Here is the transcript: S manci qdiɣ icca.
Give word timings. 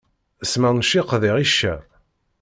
S 0.51 0.53
manci 0.61 1.01
qdiɣ 1.11 1.35
icca. 1.45 1.75